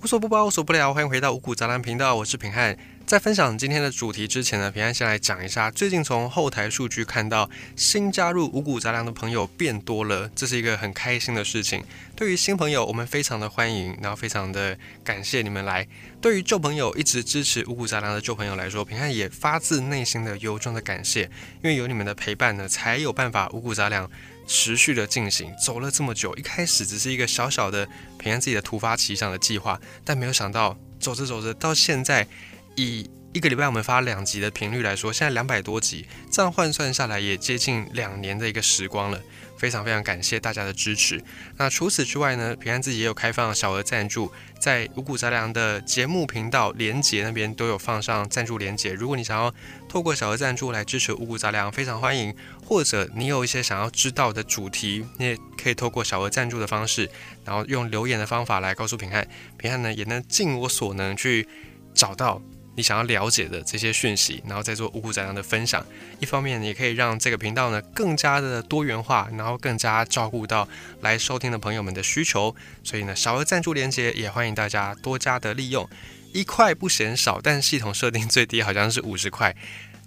[0.00, 2.78] 无所不包，无所不聊，欢迎回到五谷杂粮频道，我是平汉。
[3.04, 11.82] 在分享今天的主题之前呢，平安先来讲一下，最近从后台数据看到新加入五谷杂粮的朋友变多了，这是一个很开心的事情。
[12.14, 15.84] 对于新朋友，我们非常的欢迎，然后非常的感谢你们来。
[16.20, 21.22] 对于旧朋友一直支持五谷杂粮的旧朋友来说，平安也发自内心的由衷的感谢，
[21.60, 24.08] 因为有你们的陪伴呢，才有办法五谷杂粮。
[24.48, 27.86] 持续的进行，走了这么久，一开始只是一个小小的
[28.18, 32.26] 平安自己的突发奇想的计划，但没有想到走着走着，到现在
[32.74, 39.20] 以一个礼拜我们发两集的频率来说，现在两百多集，这样换算下来也接近两年的一个时光了。
[39.58, 41.20] 非常非常感谢大家的支持。
[41.56, 48.92] 那除此之外呢，平安自己也有开放小额赞助，在五谷杂粮的节目频道连结那边都有放上赞助连结。
[48.92, 49.52] 如果你想要
[49.88, 52.32] 透过小额赞助来支持五谷杂粮，非常欢迎。
[52.64, 57.10] 或者你有一些想要知道的主题，你也可以透过小额赞助的方式，
[57.44, 59.26] 然后用留言的方法来告诉平汉。
[59.58, 61.46] 平汉呢也能尽我所能去
[61.92, 62.40] 找到。
[62.78, 65.84] 你想要了解的这些讯息，然后再做五谷杂粮的分享。
[66.20, 70.68] 一方面，也可以让这个频道呢更加的多元化，然后更加照顾到
[71.00, 72.54] 来收听的朋友们的需求。
[72.84, 75.90] 所以呢，小额赞助连接也欢迎大家多加的利用。
[76.32, 79.56] 一块不嫌少，但系统设定最低好像是五十块，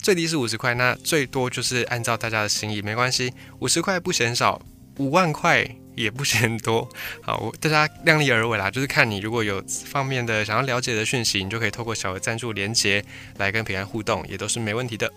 [0.02, 4.62] 最低是五十块，那最多就是按照大家的心意，没关系，五十块不嫌少，
[4.98, 5.76] 五万块。
[5.95, 6.88] 也不嫌多，
[7.22, 13.03] 好，我大家量力而为啦，就是看你如果有方面的想要了解的讯息，你就可以透过小额赞助连接
[13.38, 15.11] 来跟平安互动，也都是没问题的。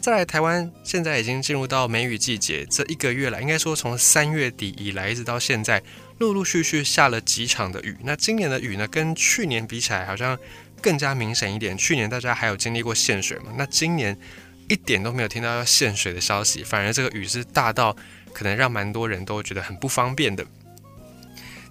[0.00, 5.80] 再来，台湾现在已经进入到梅雨季节，这一个月来，应该说从三月底以来一直到现在，
[6.18, 7.96] 陆陆续续下了几场的雨。
[8.02, 10.36] 那今年的雨呢，跟去年比起来，好像
[10.80, 11.78] 更加明显一点。
[11.78, 13.52] 去年大家还有经历过限水嘛？
[13.56, 14.18] 那今年
[14.68, 17.96] 一点都没有听到要限水的消息，反而这个雨是大到。
[18.32, 20.44] 可能让蛮多人都觉得很不方便的。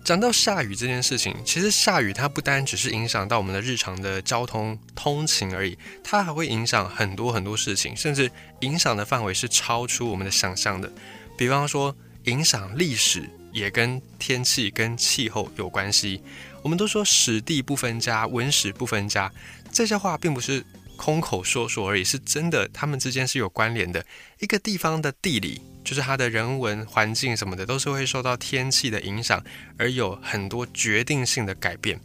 [0.04, 10.92] 讲到下雨这件事情，其实下雨它不单只是影响到我们的日常的交通通勤而已，它还会影响很多很多事情，甚至影响的范围是超出我们的想象的。
[11.38, 16.23] 比方说，影响历史也跟天气跟气候有关系。
[16.64, 19.32] 我们都说史地不分家，文史不分家，
[19.72, 20.66] 这些话并不是
[21.02, 24.06] 空口说说而已，是真的，他们之间是有关联的。
[24.39, 25.62] 一个地方的地理。
[25.84, 29.44] 就是它的人文环境什么的，都是会受到天气的影响，
[29.80, 32.00] 而有很多决定性的改变。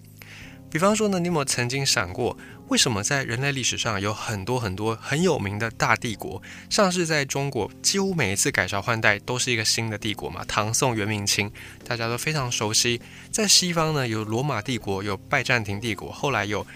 [0.70, 2.34] 比方说呢，你有没有曾经想过，
[2.68, 10.42] 为什么在人类历史上有很多很多很有名的大帝国，像是在中国，几乎每一次改朝换代都是一个新的帝国嘛？
[10.48, 11.52] 唐宋元明清，
[11.86, 12.98] 大家都非常熟悉。
[13.30, 16.66] 在西方呢，有罗马帝国，有拜占庭帝国，后来有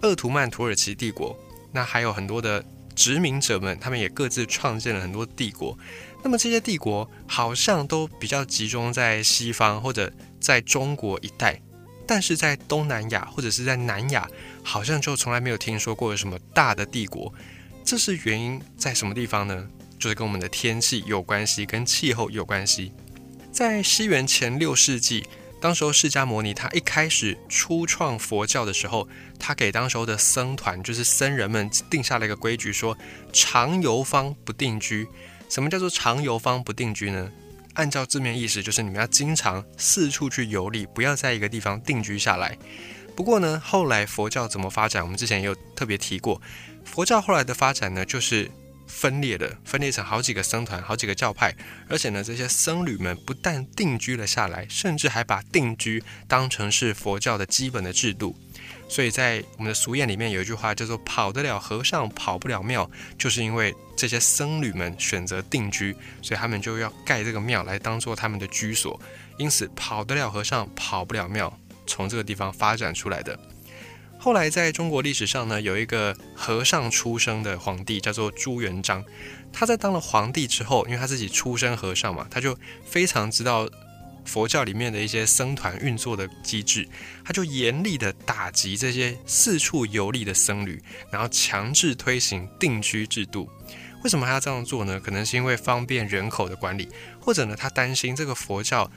[0.00, 1.38] 鄂图曼土耳其帝国，
[1.72, 5.76] 那还有很多的殖民者们，他们也各自创建了很多帝国。
[6.24, 11.60] 那么这些帝国好像都比较集中在西方或者在中国一带，
[12.06, 14.28] 但是在东南亚或者是在南亚，
[14.62, 17.32] 好像就从来没有听说过有什么大的帝国。
[17.84, 19.68] 这是原因在什么地方呢？
[19.98, 22.92] 就是跟我们的天气有关系，跟气候有关系。
[23.52, 25.26] 在西元前六世纪，
[25.60, 29.08] 当时候释迦牟尼他一开始初创佛教的时候，
[29.38, 32.96] 他给当时候的僧团，就是僧人们定下了一个规矩，说
[33.32, 35.08] 常游方不定居。
[35.48, 37.30] 什么叫做常游方不定居呢？
[37.74, 42.56] 按照字面意思，就是你们要经常四处去游历，不要在一个地方定居下来。
[43.14, 45.02] 不过呢，后来佛教怎么发展？
[45.02, 46.40] 我们之前也有特别提过，
[46.84, 48.50] 佛教后来的发展呢，就是
[48.86, 51.54] 分裂的，分裂成好几个僧团、好几个教派，
[51.88, 58.36] 而且呢，这些僧侣们不但定居了下来，甚至还把定居当成是佛教的基本的制度。
[58.88, 62.88] 所以在我们的俗谚里面有一句话叫做“跑得了和尚跑不了庙”，
[63.18, 69.00] 就是因为这些僧侣们选择定居，所以他们就要盖这个庙来当做他们的居所。
[69.38, 71.52] 因此，“跑得了和尚跑不了庙”
[71.86, 73.36] 从这个地方发展出来的。
[74.18, 79.04] 后来在中国历史上呢，有一个和尚出生的皇帝叫做朱元璋。
[79.52, 83.68] 他在当了皇帝之后，因为他自己出身和尚嘛，他就非常知道。
[84.24, 86.84] 佛教里面的一些僧团运作的机制，
[87.24, 93.48] 他就严厉的打击这些四处游历的僧侣，然后强制推行定居制度。
[94.02, 94.98] 为什么他要这样做呢？
[94.98, 96.88] 可能是因为方便人口的管理，
[97.20, 98.90] 或者呢，他担心这个佛教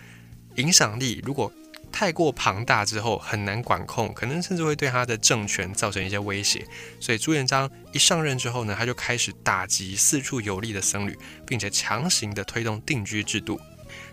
[0.56, 1.54] 影响力如果
[1.91, 6.65] 太过庞大之后很难管控，可能甚至会对他的政权造成一些威胁。
[7.00, 13.59] 所以朱元璋一上任之后呢，他就开始打击四处游历的僧侣，并且强行的推动定居制度。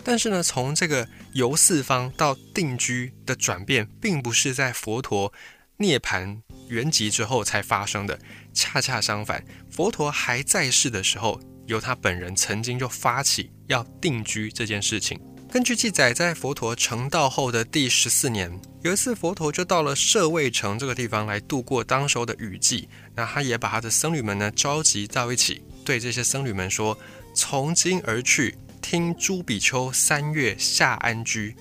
[0.02, 5.32] 但是呢，从这个游四方到定居的转变，并不是在佛陀
[5.78, 8.18] 涅槃圆寂之后才发生的。
[8.54, 15.20] 恰恰相反，佛陀还在世的时候，由他本人曾经就发起要定居这件事情。
[15.56, 22.90] 根据记载，在佛陀成道后的第十四年，有一次佛陀就到了舍卫城这个地方来度过当时候的雨季。
[23.14, 26.98] 那他也把他的僧侣们呢召集到一起，对这些僧侣们说
[27.34, 31.56] ：“从今而去，听诸比丘三月下安居。”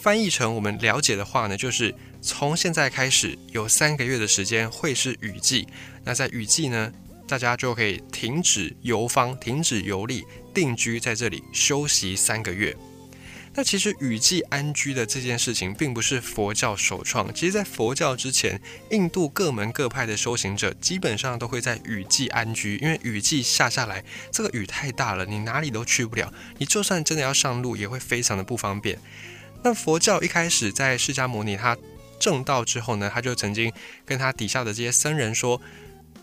[0.00, 5.66] 翻译成我们了解的话呢，就是从现在开始有三个月的时间会是雨季。
[6.04, 6.92] 那在雨季呢，
[7.26, 10.22] 大家就可以停止游方，停止游历，
[10.54, 12.76] 定居在这里休息三个月。
[13.54, 17.32] 那其实雨季安居的这件事情，并不是佛教首创。
[17.34, 18.60] 其实，在佛教之前，
[18.90, 26.32] 印度各门各派的修行者基本上都会在雨季安居，因为雨季下下来，这个雨太大了，你哪里都去不了。
[26.56, 28.98] 你就算真的要上路，也会非常的不方便。
[29.62, 31.76] 那佛教一开始在释迦牟尼他
[32.18, 33.70] 正道之后呢，他就曾经
[34.06, 35.60] 跟他底下的这些僧人说：“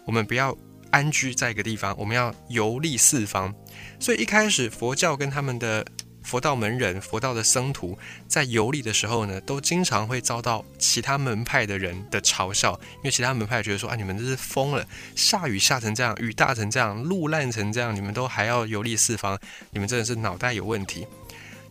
[0.06, 0.58] 我们不要
[0.90, 3.54] 安居在一个地方，我们要游历四方。”
[4.00, 5.86] 所以一开始佛教跟他们的
[6.30, 7.98] 佛道门人、佛道的僧徒
[8.28, 14.88] 在游历的时候呢，都经常会遭到其他门派的人的嘲笑，因为其他门派觉得说：“啊，你们这是疯了！
[15.16, 19.40] 下雨下成这样，雨大成这样，路烂成这样，你们都还要游历四方，
[19.72, 21.08] 你们真的是脑袋有问题。”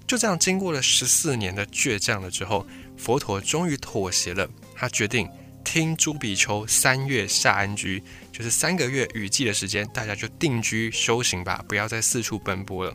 [0.08, 2.66] 就这样，经过了十四年的倔强了之后，
[2.96, 4.50] 佛陀终于妥协了。
[4.74, 5.28] 他决定
[5.62, 8.02] 听朱比丘三月下安居，
[8.32, 12.92] 就是三个月雨季的时间，大家就定居修行吧，不要再四处奔波了。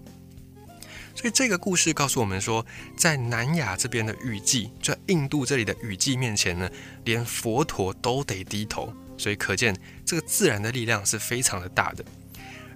[1.16, 2.66] 所以这个故事告诉我们说，
[2.98, 6.70] 在南亚这边的雨季，在印度这里的雨季面前呢，
[7.06, 8.94] 连佛陀都得低头。
[9.16, 12.04] 所以可见这个自然的力量是非常的大的。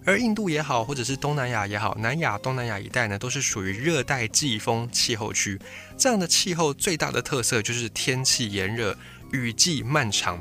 [0.05, 5.59] 而印度也好，或者是东南亚也好，南亚、东南亚一带呢，都是属于热带季风气候区。
[5.97, 8.97] 这样的气候最大的特色就是天气炎热，
[9.33, 10.39] 雨季漫长。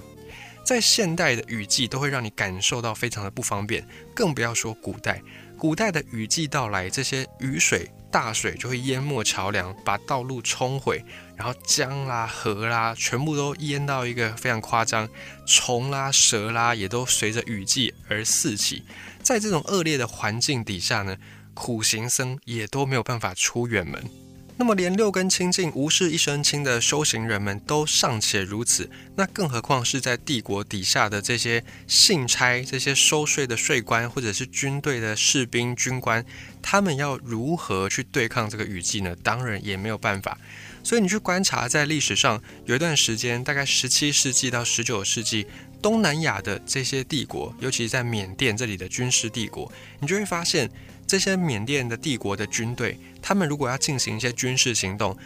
[0.64, 3.84] 在现代的雨季都会让你感受到非常的不方便，
[4.14, 5.22] 更不要说古代。
[5.58, 11.02] 古代的雨季到来，这些雨水、大水就会淹没桥梁，把道路冲毁，
[11.34, 15.08] 然后江啦、河啦，全部都淹到一个非常夸张，
[15.46, 18.84] 虫啦、蛇啦，也都随着雨季而四起。
[19.22, 21.16] 在这种恶劣的环境底下呢，
[21.54, 24.25] 苦行僧也都没有办法出远门。
[24.58, 36.24] 那么，连六根清净、无事一身轻的修行人们都尚且如此，那更何况是在帝国底下的这些信差、这些收税的税官，或者是军队的士兵、军官，
[36.62, 39.14] 他们要如何去对抗这个雨季呢？
[39.22, 40.38] 当然也没有办法。
[40.82, 45.46] 所以，你去观察，在历史上有一段时间，大概十七世纪到十九世纪，
[45.82, 49.70] 东南亚的这些帝国，尤其是在缅甸这里的军事帝国，
[50.00, 50.70] 你就会发现。
[51.06, 55.16] 这些缅甸的帝国的军队，他们如果要进行一些军事行动，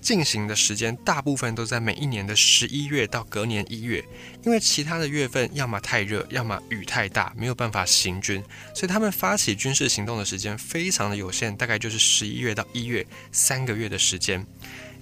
[0.00, 4.02] 进行的时间大部分都在每一年的十一月到隔年一月，
[4.44, 8.42] 因为其他的月份要么太热，要么雨太大，没有办法行军，
[8.74, 14.46] 所以他们发起军事行动的时间非常的有限，大概就是十一月到一月三个月的时间。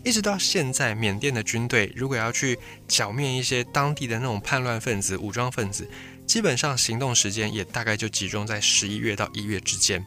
[0.03, 2.59] 一直到现在，缅甸的军队如果要去
[2.89, 5.89] 剿灭一些当地的那种叛乱分子、武装分子。
[6.27, 10.05] 基本上行动时间也大概就集中在十一月到一月之间，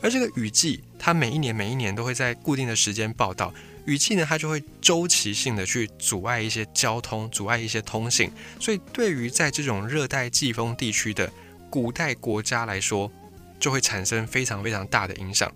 [0.00, 3.52] 而这个雨季，它每一年每一年都会在固定的时间报道。
[3.86, 8.32] 雨季呢，它就会周期性的去阻碍一些交通，阻碍一些通信。
[8.58, 11.30] 所以，对于在这种热带季风地区的
[11.68, 13.12] 古代国家来说，
[13.60, 15.52] 就会产生非常非常大的影响。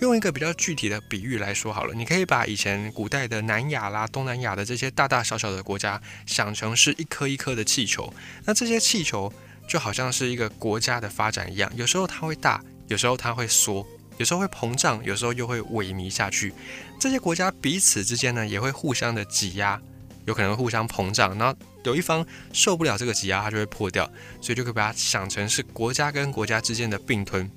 [0.00, 8.12] 用一个比较具体的比喻来说好了，你可以把以前古代的南亚啦、东南亚的这些大大小小的国家想成是一颗一颗的气球。
[8.44, 9.32] 那这些气球
[9.68, 13.84] 就好像是一个国家的发展一样，有时候它会大，有时候它会缩，
[14.18, 16.54] 有时候会膨胀，有时候又会萎靡下去。
[17.00, 19.80] 这些国家彼此之间呢，也会互相的挤压，
[20.26, 21.36] 有可能互相膨胀。
[21.36, 24.08] 然后有一方受不了这个挤压，它就会破掉。
[24.40, 27.50] 所以就可以把它想成是国家跟国家之间的并吞。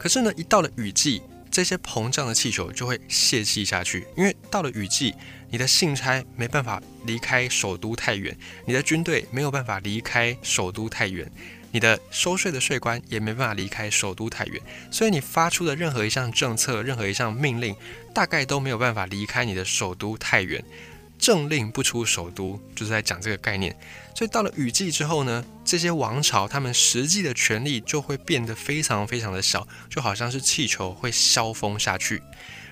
[0.00, 4.06] 可是呢，一到了雨季，这些膨胀的气球就会泄气下去。
[4.16, 5.14] 因为到了雨季，
[5.50, 11.30] 你的信差没办法离开首都太远，你的军队没有办法离开首都太远，
[11.70, 14.58] 你的收税的税官也没办法离开首都太远，
[14.90, 17.76] 所以你发出的任何一项政策、任何一项命令，
[18.14, 20.64] 大概都没有办法离开你的首都太远。
[21.18, 23.76] 政令不出首都，就是在讲这个概念。
[24.20, 32.22] 所以到了雨季之后呢，这些王朝他们实际的权力就会变得非常非常的小，就好像是气球会消风下去。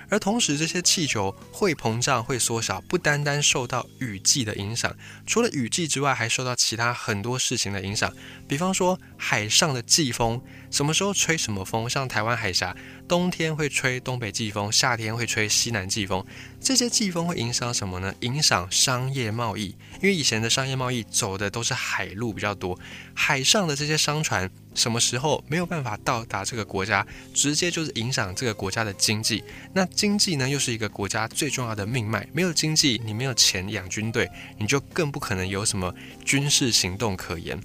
[0.09, 8.13] 而同时，这些气球会膨胀、会缩小，不单单受到雨季的影响，除了雨季之外，还受到其他很多事情的影响。
[8.47, 10.39] 比方说，海上的季风，
[10.69, 12.75] 什么时候吹什么风，像台湾海峡，
[13.07, 16.23] 冬天会吹东北季风，夏天会吹西南季风。
[16.61, 18.13] 这些季风会影响什么呢？
[18.19, 22.77] 影响商业贸易，因为以前的商业贸易走的都是海路比较多，
[23.13, 29.43] 海上的这些商船什么时候没有办法到达这个国家，直接就是影响这个国家的经济。
[29.73, 32.27] 那经济呢，又是一个国家最重要的命脉。
[32.33, 35.95] 没有经济，你没有钱养军队，你就更不可能有什么
[36.25, 37.59] 军事行动可言。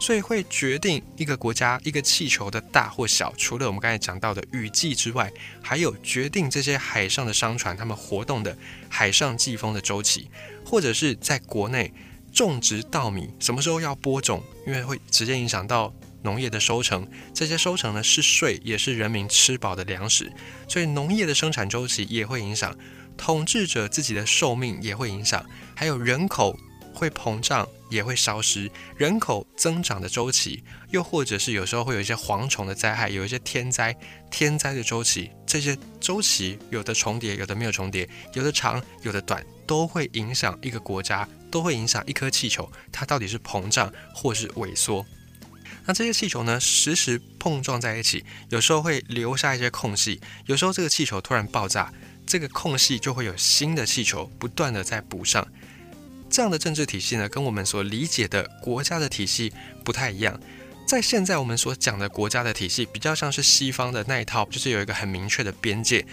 [0.00, 8.56] 所以会决定一个国家一个气球的大或小，除了我们刚才讲到的雨季之外，还有决定这些海上的商船他们活动的
[8.88, 10.28] 海上季风的周期，
[10.64, 11.92] 或者是在国内。
[12.32, 14.40] 种植稻米什么时候要播种？
[14.64, 15.92] 因为会直接影响到
[16.22, 17.04] 农业的收成。
[17.34, 20.32] 这些收成呢是税，也是人民吃饱的粮食。
[20.68, 22.72] 所以农业的生产周期也会影响，
[23.16, 26.56] 统治者自己的寿命也会影响，还有人口
[27.00, 33.96] 会膨胀也会消失，人口增长的周期，又或者是有时候会有一些蝗虫的灾害，有一些天灾，
[34.30, 41.26] 天灾的周期，这些周期有的重叠，有的没有重叠，有的长，有的短，都会影响一个国家。
[41.50, 45.04] 都会影响一颗气球，它到底是膨胀或是萎缩。
[45.84, 51.92] 那这些气球呢，时时碰撞在一起，有时候会留下一些空隙，有时候这个气球突然爆炸，
[52.24, 55.44] 这个空隙就会有新的气球不断的在补上。
[56.30, 59.52] 这样的政治体系呢，跟我们所理解的国家的体系
[59.84, 60.40] 不太一样。
[60.86, 66.06] 在现在我们所讲的国家的体系，比较像是西方的那一套，就是有一个很明确的边界，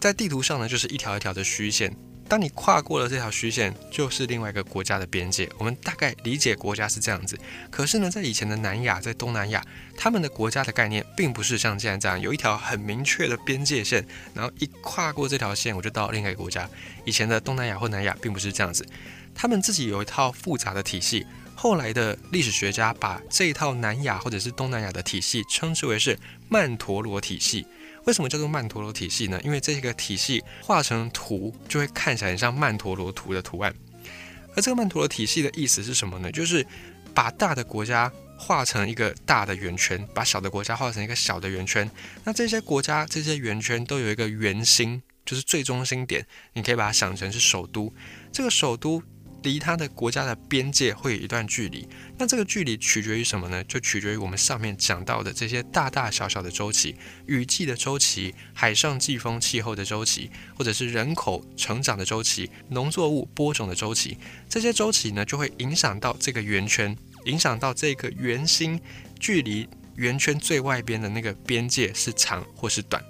[0.00, 1.94] 在地图上呢，就是一条一条的虚线。
[2.26, 5.48] 当你跨过了这条虚线，就是另外一个国家的边界。
[5.58, 7.38] 我们大概理解国家是这样子。
[7.70, 9.62] 可是呢，在以前的南亚，在东南亚，
[9.94, 16.68] 他们的国家的概念并不是像现在这样有一条很明确的边界线，然后一跨过这条线，我就到另一个国家。
[17.04, 18.86] 以前的东南亚或南亚并不是这样子，
[19.34, 21.26] 他们自己有一套复杂的体系。
[21.56, 27.64] 后来的历史学家把这一套南亚或者是东南亚的体系称之为是曼陀罗体系。
[28.04, 29.40] 为什么叫做曼陀罗体系呢？
[29.42, 33.74] 因为这个体系画成图就会看起来很像曼陀罗图的图案。
[34.54, 36.30] 而这个曼陀罗体系的意思是什么呢？
[36.30, 36.66] 就是
[37.14, 41.90] 把大的国家画成一个大的圆圈，把小的国家画成一个小的圆圈。
[42.24, 46.26] 那这些国家这些圆圈都有一个圆心，就是最中心点。
[46.52, 47.94] 你可以把它想成是首都。
[48.32, 49.02] 这个首都。
[49.44, 51.86] 离它的国家的边界会有一段距离，
[52.18, 53.62] 那这个距离取决于什么呢？
[53.64, 56.96] 就取决于我们上面讲到的这些大大小小的周期，
[57.26, 64.16] 雨季的周期、海上季风气候的周期，或者是人口成长的周期、农作物播种的周期，
[64.48, 66.96] 这些周期呢就会影响到这个圆圈，
[67.26, 68.80] 影响到这个圆心
[69.20, 73.04] 距离圆圈最外边的那个边界是长或是短，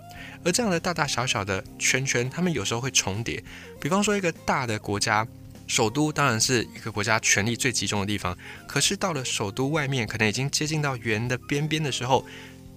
[0.44, 3.42] 而这样的大大小小的圈圈，它们有时候会重叠，
[3.80, 5.26] 比方说一个大的国家。
[5.66, 12.24] 首都当然是一个国家权力最集中的地方，可是到了首都外面，可能已经接近到圆的边边的时候，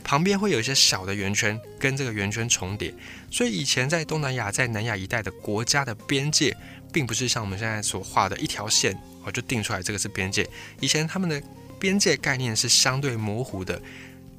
[0.04, 2.94] 旁边会有一些小的圆圈跟这个圆圈重叠。
[3.30, 6.56] 所以以前在东南亚、在南亚一带的国家的边界，
[6.94, 10.48] 并不是像我们现在所画的一条线，哦就定出来这个是边界。
[10.80, 11.42] 以前他们的
[11.78, 13.82] 边界概念是相对模糊的，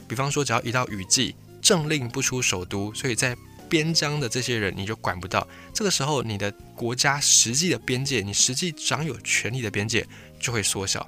[0.09, 3.37] 比方说只要一到雨季，政令不出首都，所以在
[3.69, 10.07] 边疆的这些人你就管不到，这个时候你的国家实际的边界，你实际掌有权力的边界
[10.41, 11.07] 就会缩小。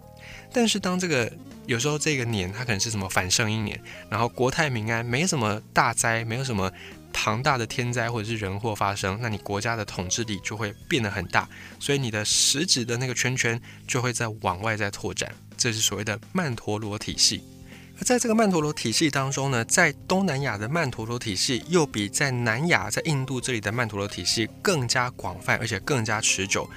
[0.53, 1.33] 但是当这个
[1.67, 6.71] 有时候这个年它可能是什么反圣婴年，然后国泰民安，没什么大灾，没有什么
[7.13, 11.49] 庞大的天灾或者是人祸发生，那你国家的统治力就会变得很大，
[11.79, 17.43] 所以你的实质的那个圈圈就会在往外在拓展，这是所谓的曼陀罗体系。
[18.05, 26.69] 在这个曼陀罗体系当中呢，在东南亚的曼陀罗体系又比在南亚、在印度这里的曼陀罗体系更加广泛，而且更加持久。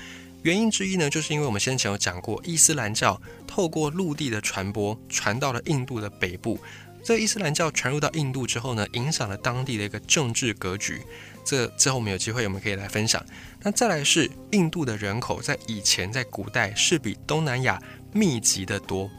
[0.44, 6.60] 原因之一呢，就是因为我们先前有讲过，伊斯兰教透过陆地的传播，传到了印度的北部。
[7.02, 11.02] 这伊斯兰教传入到印度之后呢，影响了当地的一个政治格局。
[11.46, 13.26] 这之后我们有机会我们可以来分享。
[13.62, 19.10] 那再来是印度的人口，在以前在古代是比东南亚密集的多。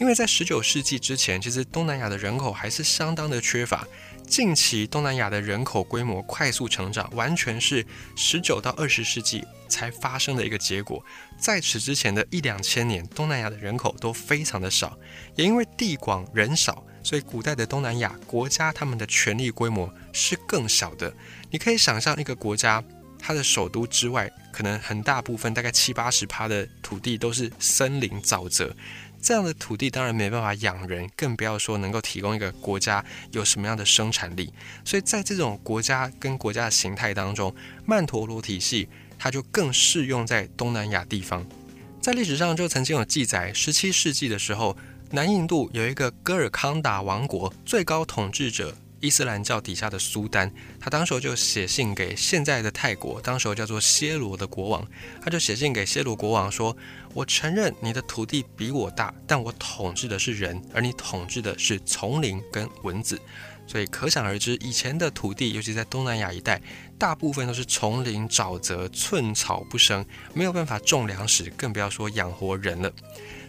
[0.00, 3.86] 因为在十九世纪之前，其实东南亚的人口还是相当的缺乏。
[4.26, 7.84] 近期东南亚的人口规模快速成长，完全是
[8.16, 11.04] 十九到二十世纪才发生的一个结果。
[11.38, 14.98] 在此之前的一两千年，东南亚的人口都非常的少。
[15.36, 21.12] 也因为地广人少，所以古代的东南亚国家他们的权力规模是更小的。
[21.50, 22.82] 你可以想象一个国家，
[23.18, 28.74] 它的首都之外，可能很大部分，大概七八十趴的土地都是森林沼泽。
[29.22, 34.52] 这样的土地当然没办法养人，更不要说能够提供一个国家有什么样的生产力。
[34.84, 41.46] 所以在这种国家跟国家的形态当中，曼陀罗体系它就更适用在东南亚地方。
[42.00, 44.76] 在历史上就曾经有记载，十七世纪的时候，
[45.10, 54.86] 南印度有一个戈尔康达王国，最高统治者伊斯兰教底下的苏丹，他当时就写信给现在的泰国，当时叫做暹罗的国王，
[55.22, 56.76] 他就写信给暹罗国王说
[57.14, 63.20] ：“我承认你的土地比我大，但我统治的是人，而你统治的是丛林跟蚊子。”
[63.66, 66.60] 所以可想而知，以前的土地，尤其在东南亚一带，
[66.98, 70.04] 大部分都是丛林、沼泽，寸草不生，
[70.34, 72.92] 没有办法种粮食，更不要说养活人了。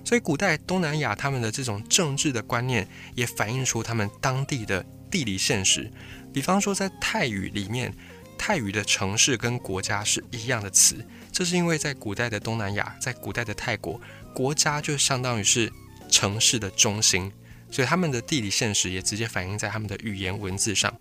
[0.06, 5.92] 所以古代东南亚他们的这种政治的观念，也反映出他们当地的地理现实。
[6.34, 7.94] 比方说，在泰语里面，
[8.38, 14.00] 泰语的城市跟国家是一样的词，这是因为在古代的东南亚，在古代的泰国，
[14.34, 15.72] 国家就相当于是
[16.10, 17.32] 城市的中心。
[17.70, 20.94] 所以他们的地理现实也直接反映在他们的语言文字上。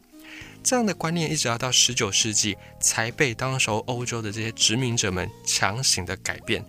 [0.63, 6.65] 这样的观念一直要到十九世纪才被当时欧洲的这些殖民者们强行的改变。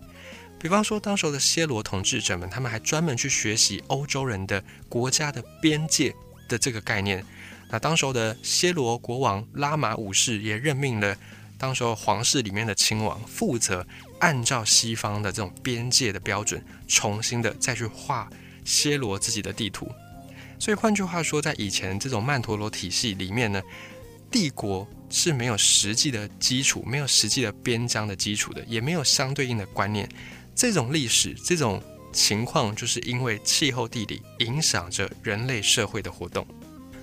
[0.60, 6.16] 比方说，当时的暹罗统治者们，他们还专门去学习欧洲人的国家的边界
[6.52, 7.26] 的这个概念。
[7.70, 11.18] 那当时候的暹罗国王拉玛五世也任命了
[11.58, 13.88] 当时候皇室里面的亲王，负责
[14.20, 18.30] 按照西方的这种边界的标准，重新的再去画。
[18.64, 19.90] 暹罗自己的地图，
[20.60, 23.60] 所以换句话说，在以前这种曼陀罗体系里面呢，
[24.30, 30.08] 帝国是没有实际的基础，没有实际的边疆的基础的，也没有相对应的观念。
[30.56, 31.82] 这种历史，这种
[32.12, 36.46] 情况，就是因为气候地理影响着人类社会的活动。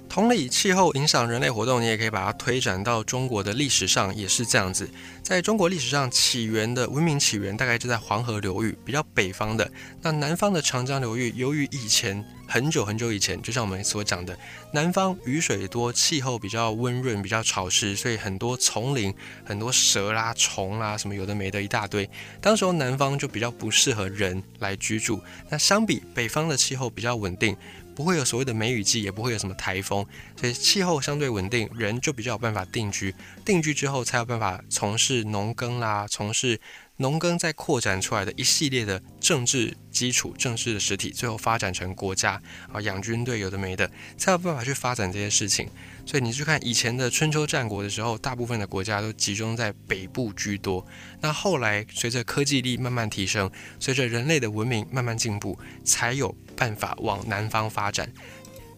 [0.09, 4.89] 同理，气候影响人类活动，你也可以把它推展到中国的历史上，也是这样子。
[5.23, 9.71] 在中国历史上，起源的文明起源大概就在黄河流域，比较北方的。
[10.01, 14.37] 那南方的长江流域，由于以前很久很久以前，就像我们所讲的，
[14.73, 19.15] 南方雨水多，气候比较温润，比较潮湿，所以很多丛林、
[19.45, 22.09] 很多蛇啦、虫啦，什么有的没的一大堆。
[22.41, 25.23] 当时候南方就比较不适合人来居住。
[25.51, 27.55] 那相比北方的气候比较稳定。
[27.95, 33.13] 不会有所谓的梅雨季，也不会有什么台风，所以气候相对稳定，人就比较有办法定居。
[33.45, 36.61] 定居之后，才有办法从事农耕啦，从事
[36.99, 42.41] 农耕再扩展出来的一系列的政治基础、政治的实体，最后发展成国家
[42.73, 45.69] 啊，养军队有的没的，才有办法去发展这些事情。
[46.05, 50.85] 所以你去看以前的春秋战国的时候，大部分的国家都集中在北部居多。
[51.21, 56.35] 那后来随着科技力慢慢提升，随着人类的文明慢慢进步，才有。
[56.59, 58.13] 办法往南方发展，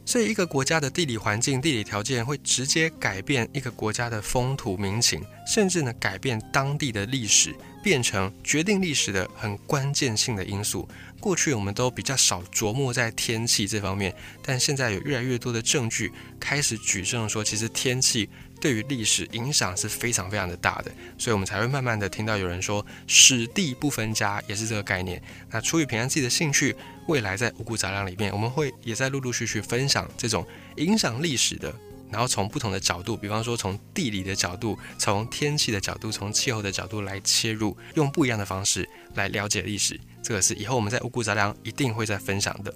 [0.05, 10.89] 所以一个国家的地理环境、地理条件会直接改变一个国家的风土民情，甚至呢改变当地的历史，变成决定历史的很关键性的因素。
[11.21, 16.11] 过去我们都比较少琢磨在天气这方面，但现在有越来越多的证据
[16.41, 18.29] 开始举证说，其实天气。
[18.61, 25.21] 对于历史影响是非常非常的大的，所以我们才会慢慢的听到有人说“史地不分家”也是这个概念。
[25.51, 30.47] 那出于平安自己的兴趣，未来在五谷杂粮里面，我们会也在陆陆续续分享这种
[30.77, 31.75] 影响历史的，
[32.11, 39.99] 然后从不同的角度，比方说从地理的角度、从天气的角度、从气候的角度来切入，用不一样的方式来了解历史。
[40.23, 42.73] 这个是以后我们在五谷杂粮一定会再分享的。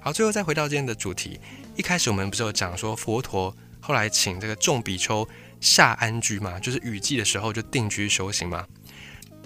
[0.00, 1.38] 好，最后再回到今天的主题，
[1.76, 3.56] 一开始我们不是有讲说佛陀。
[3.86, 5.28] 后来请这个众比丘
[5.60, 8.66] 下安居嘛，就是雨季的时候就定居修行嘛。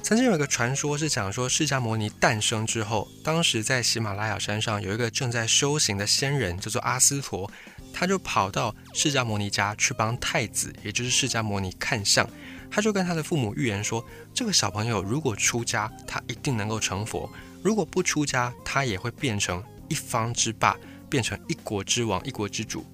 [0.01, 7.51] 曾经有一个传说是讲说，释迦牟尼诞生之后，当时在喜马拉雅山上有一个正在修行的仙人，叫做阿斯陀，
[7.93, 12.25] 他就跑到释迦牟尼家去帮太子，也就是释迦牟尼看相。
[12.71, 17.29] 他就跟他的父母预言说，这个小朋友如果出家，他一定能够成佛；
[17.61, 20.77] 如果不出家，他也会变成一方之霸，
[21.11, 22.87] 变成一国之王、一国之主。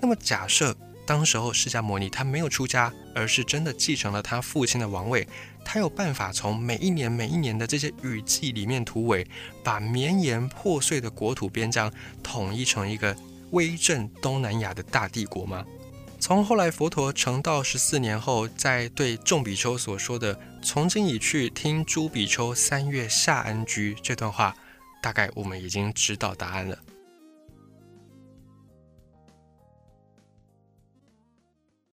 [0.00, 5.26] 那么假设当时候释迦牟尼他没有出家，而是真的继承了他父亲的王位，
[5.64, 9.26] 他有办法从每一年每一年的这些雨季里面突围，
[9.64, 13.16] 把绵延破碎的国土边疆统一成一个
[13.50, 15.64] 威震东南亚的大帝国吗？
[16.20, 24.54] 从后来佛陀成道十四年后，在对众比丘所说的“从今已去，听诸比丘三月下安居”这段话，
[25.00, 26.76] 大概我们已经知道答案了。